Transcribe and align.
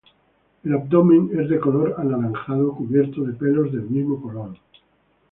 El 0.63 0.73
abdomen 0.73 1.29
es 1.39 1.47
de 1.47 1.59
color 1.59 1.93
anaranjado 1.99 2.71
cubierto 2.73 3.21
de 3.23 3.33
pelos 3.33 3.71
del 3.71 3.83
mismo 3.83 4.19
color. 4.19 4.53